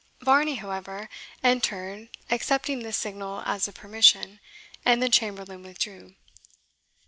[0.19, 1.09] Varney, however,
[1.43, 4.39] entered, accepting this signal as a permission,
[4.83, 6.15] and the chamberlain withdrew.